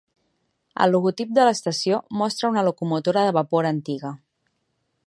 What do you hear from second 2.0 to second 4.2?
mostra una locomotora de vapor antiga.